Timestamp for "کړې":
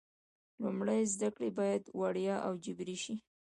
1.35-1.49